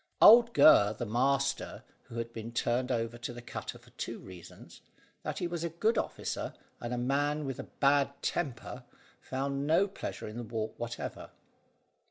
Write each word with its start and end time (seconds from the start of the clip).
Old 0.19 0.55
Gurr 0.55 0.95
the 0.97 1.05
master, 1.05 1.83
who 2.05 2.15
had 2.15 2.33
been 2.33 2.51
turned 2.51 2.91
over 2.91 3.19
to 3.19 3.31
the 3.31 3.39
cutter 3.43 3.77
for 3.77 3.91
two 3.91 4.17
reasons, 4.17 4.81
that 5.21 5.37
he 5.37 5.45
was 5.45 5.63
a 5.63 5.69
good 5.69 5.95
officer 5.95 6.55
and 6.79 6.91
a 6.91 6.97
man 6.97 7.45
with 7.45 7.59
a 7.59 7.65
bad 7.79 8.19
temper, 8.23 8.83
found 9.21 9.67
no 9.67 9.87
pleasure 9.87 10.27
in 10.27 10.37
the 10.37 10.43
walk 10.43 10.73
whatever. 10.79 11.29